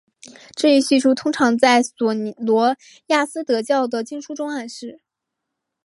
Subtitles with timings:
[0.55, 2.75] 这一叙述通常在琐罗
[3.09, 4.99] 亚斯德教的经书中暗示。